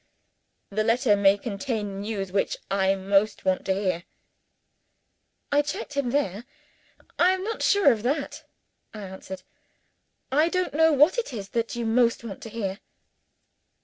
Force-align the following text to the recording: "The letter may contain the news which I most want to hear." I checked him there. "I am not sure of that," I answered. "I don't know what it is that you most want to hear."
"The 0.71 0.83
letter 0.83 1.15
may 1.15 1.37
contain 1.37 1.87
the 1.87 2.01
news 2.01 2.31
which 2.31 2.57
I 2.71 2.95
most 2.95 3.45
want 3.45 3.63
to 3.67 3.73
hear." 3.75 4.05
I 5.51 5.61
checked 5.61 5.93
him 5.93 6.09
there. 6.09 6.45
"I 7.19 7.33
am 7.33 7.43
not 7.43 7.61
sure 7.61 7.91
of 7.91 8.01
that," 8.01 8.43
I 8.95 9.01
answered. 9.03 9.43
"I 10.31 10.49
don't 10.49 10.73
know 10.73 10.91
what 10.91 11.19
it 11.19 11.33
is 11.33 11.49
that 11.49 11.75
you 11.75 11.85
most 11.85 12.23
want 12.23 12.41
to 12.41 12.49
hear." 12.49 12.79